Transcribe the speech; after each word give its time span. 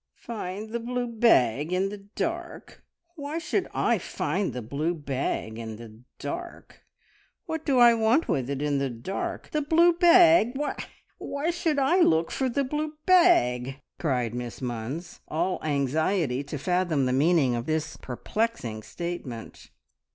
"Find 0.17 0.71
the 0.71 0.79
blue 0.79 1.05
bag 1.05 1.71
in 1.71 1.89
the 1.89 1.99
dark! 1.99 2.83
Why 3.15 3.37
should 3.37 3.67
I 3.71 3.99
find 3.99 4.51
the 4.51 4.63
blue 4.63 4.95
bag 4.95 5.59
in 5.59 5.75
the 5.75 6.01
dark? 6.17 6.83
What 7.45 7.67
do 7.67 7.77
I 7.77 7.93
want 7.93 8.27
with 8.27 8.49
it 8.49 8.63
in 8.63 8.79
the 8.79 8.89
dark? 8.89 9.51
The 9.51 9.61
blue 9.61 9.93
bag! 9.93 10.59
Why 11.19 11.51
should 11.51 11.77
I 11.77 11.99
look 11.99 12.31
for 12.31 12.49
the 12.49 12.63
blue 12.63 12.93
bag?" 13.05 13.79
cried 13.99 14.33
Miss 14.33 14.59
Munns, 14.59 15.19
all 15.27 15.63
anxiety 15.63 16.43
to 16.45 16.57
fathom 16.57 17.05
the 17.05 17.13
meaning 17.13 17.53
of 17.53 17.67
this 17.67 17.95
perplexing 17.95 18.81
statement. 18.81 19.69